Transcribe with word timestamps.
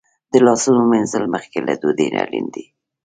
د 0.31 0.33
لاسونو 0.45 0.81
مینځل 0.91 1.23
مخکې 1.33 1.59
له 1.67 1.73
ډوډۍ 1.81 2.07
اړین 2.23 2.45
دي. 2.55 2.65